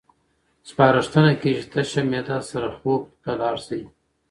سپارښتنه 0.69 1.31
کېږي 1.41 1.63
تشه 1.71 2.01
معده 2.11 2.37
سره 2.49 2.69
خوب 2.77 3.01
ته 3.23 3.31
لاړ 3.39 3.55
شئ. 3.65 3.81